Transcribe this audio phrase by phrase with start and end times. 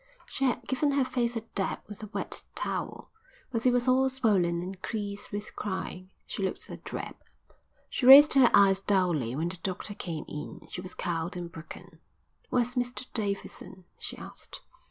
[0.25, 3.11] She had given her face a dab with a wet towel,
[3.51, 6.09] but it was all swollen and creased with crying.
[6.25, 7.15] She looked a drab.
[7.87, 10.67] She raised her eyes dully when the doctor came in.
[10.71, 11.99] She was cowed and broken.
[12.49, 14.61] "Where's Mr Davidson?" she asked.